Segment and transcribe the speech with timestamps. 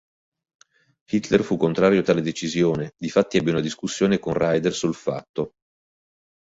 [1.11, 5.51] Hitler fu contrario a tale decisione, difatti ebbe una discussione con Raeder sul fatto.